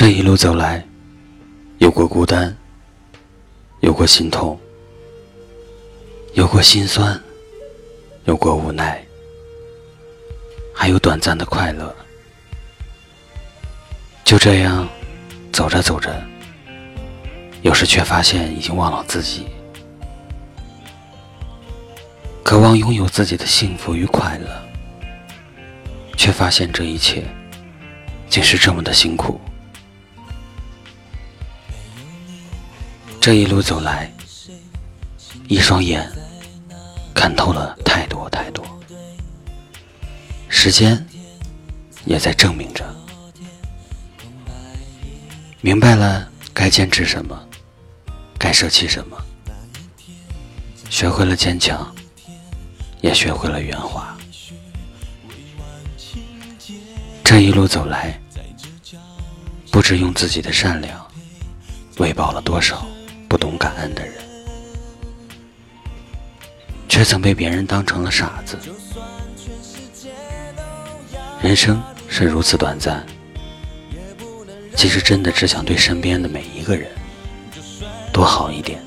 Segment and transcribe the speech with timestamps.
[0.00, 0.82] 这一路走来，
[1.76, 2.56] 有过孤单，
[3.80, 4.58] 有过心痛，
[6.32, 7.20] 有过心酸，
[8.24, 8.98] 有过无奈，
[10.74, 11.94] 还有短暂的快乐。
[14.24, 14.88] 就这样
[15.52, 16.10] 走着走着，
[17.60, 19.48] 有时却发现已经忘了自己，
[22.42, 24.48] 渴望拥有自己的幸福与快乐，
[26.16, 27.22] 却发现这一切
[28.30, 29.38] 竟是这么的辛苦。
[33.20, 34.10] 这一路走来，
[35.46, 36.10] 一双眼
[37.14, 38.64] 看透了太多太多，
[40.48, 41.06] 时间
[42.06, 42.82] 也在证明着，
[45.60, 47.38] 明白了该坚持什么，
[48.38, 49.22] 该舍弃什么，
[50.88, 51.94] 学会了坚强，
[53.02, 54.16] 也学会了圆滑。
[57.22, 58.18] 这一路走来，
[59.70, 61.06] 不知用自己的善良
[61.98, 62.82] 喂饱了多少。
[63.40, 64.14] 懂感恩的人，
[66.88, 68.58] 却曾被别人当成了傻子。
[71.42, 73.04] 人生是如此短暂，
[74.76, 76.90] 其实真的只想对身边的每一个人
[78.12, 78.78] 多好一点，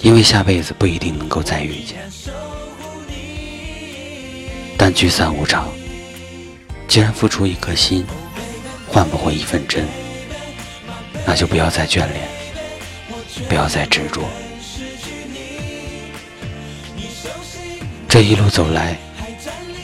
[0.00, 2.02] 因为下辈子不一定能够再遇见。
[4.76, 5.68] 但聚散无常，
[6.88, 8.04] 既然付出一颗心，
[8.88, 9.86] 换不回一份真。
[11.26, 12.28] 那就不要再眷恋，
[13.48, 14.22] 不要再执着。
[18.08, 18.96] 这一路走来，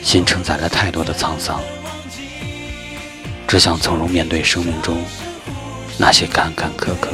[0.03, 1.61] 心承载了太多的沧桑，
[3.47, 5.03] 只想从容面对生命中
[5.97, 7.09] 那些坎坎坷坷，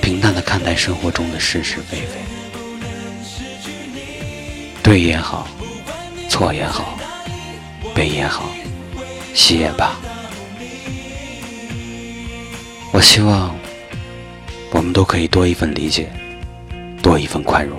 [0.00, 2.18] 平淡的看待生活中的是是非非。
[4.82, 5.46] 对也好，
[6.30, 6.96] 错也好，
[7.94, 8.48] 悲也好，
[9.34, 9.94] 喜也罢。
[12.96, 13.54] 我希望
[14.70, 16.10] 我们都可以多一份理解，
[17.02, 17.78] 多一份宽容。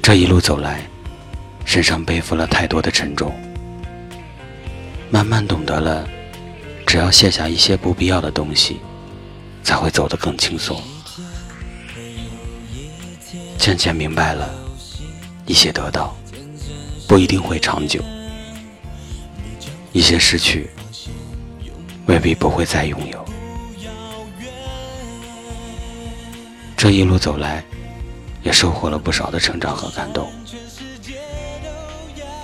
[0.00, 0.80] 这一路走来，
[1.66, 3.38] 身上背负了太多的沉重，
[5.10, 6.08] 慢慢懂得了，
[6.86, 8.80] 只要卸下一些不必要的东西，
[9.62, 10.82] 才会走得更轻松。
[13.58, 14.48] 渐渐明白了，
[15.44, 16.16] 一些得到
[17.06, 18.02] 不一定会长久，
[19.92, 20.70] 一些失去。
[22.10, 23.24] 未必不会再拥有。
[26.76, 27.62] 这一路走来，
[28.42, 30.28] 也收获了不少的成长和感动。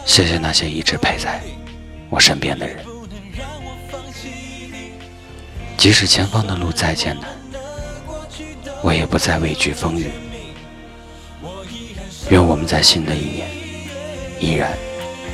[0.05, 1.43] 谢谢那些一直陪在
[2.09, 2.85] 我身边的人，
[5.77, 7.29] 即使前方的路再艰难，
[8.83, 10.13] 我也不再畏惧风雨。
[12.31, 13.51] 愿我们在新的一年，
[14.39, 14.79] 依然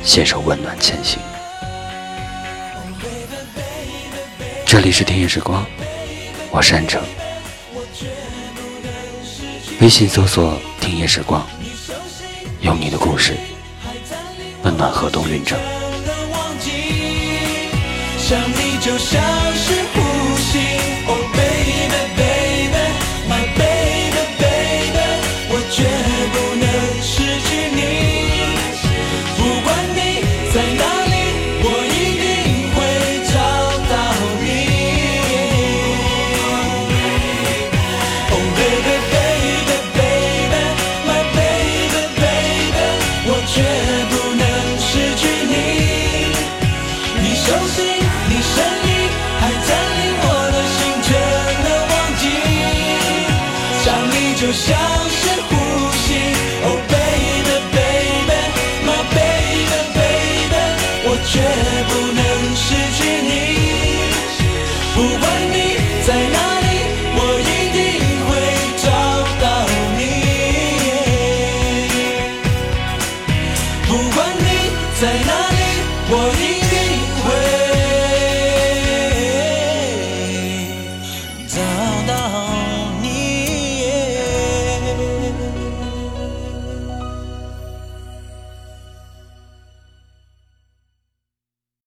[0.03, 1.19] 携手温暖前行。
[4.73, 5.63] 这里是听夜时光，
[6.49, 6.99] 我是安城。
[9.79, 11.47] 微信搜索“听夜时光”，
[12.59, 13.35] 有你的故事，
[14.63, 15.59] 温暖河东运城。
[18.81, 19.21] 就像
[19.53, 20.01] 是呼
[20.39, 20.57] 吸
[54.53, 54.77] 像
[55.09, 55.51] 是呼
[55.93, 56.13] 吸
[56.63, 58.39] oh baby baby
[58.85, 60.63] my baby baby
[61.05, 61.33] 我绝
[61.89, 62.21] 不能
[62.55, 63.31] 失去你
[64.93, 65.21] 不管
[65.51, 65.55] 你
[66.05, 66.67] 在哪里
[67.15, 67.77] 我一定
[68.27, 68.31] 会
[68.77, 68.85] 找
[69.41, 69.45] 到
[69.97, 69.99] 你。
[73.87, 74.47] 不管你
[75.01, 75.61] 在哪里
[76.09, 76.52] 我一